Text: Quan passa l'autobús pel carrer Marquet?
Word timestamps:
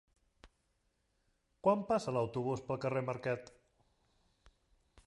Quan 1.67 1.83
passa 1.91 2.15
l'autobús 2.17 2.65
pel 2.71 2.81
carrer 2.87 3.05
Marquet? 3.11 3.57